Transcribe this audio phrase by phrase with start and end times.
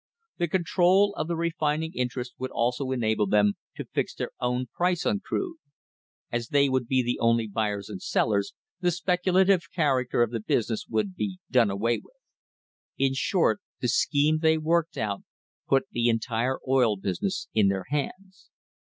[0.39, 5.05] The control of the refining interests would also enable them to fix their own price
[5.05, 5.57] on crude.
[6.31, 10.87] As they would be the only buyers and sellers, the speculative character of the business
[10.87, 12.15] would be done away with.
[12.97, 15.21] In short, the scheme they worked out
[15.69, 18.49] put the entire oil business in their hands.